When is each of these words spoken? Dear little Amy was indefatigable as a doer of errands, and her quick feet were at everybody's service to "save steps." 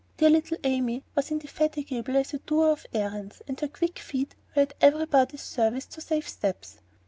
Dear 0.17 0.31
little 0.31 0.57
Amy 0.63 1.03
was 1.13 1.29
indefatigable 1.29 2.17
as 2.17 2.33
a 2.33 2.39
doer 2.39 2.71
of 2.71 2.87
errands, 2.91 3.43
and 3.47 3.59
her 3.59 3.67
quick 3.67 3.99
feet 3.99 4.33
were 4.55 4.63
at 4.63 4.73
everybody's 4.81 5.43
service 5.43 5.85
to 5.85 6.01
"save 6.01 6.27
steps." 6.27 6.79